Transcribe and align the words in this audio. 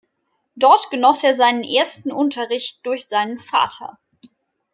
Dort 0.55 0.89
genoss 0.89 1.23
er 1.23 1.35
seinen 1.35 1.63
ersten 1.63 2.11
Unterricht 2.11 2.83
durch 2.87 3.07
seinen 3.07 3.37
Vater. 3.37 3.99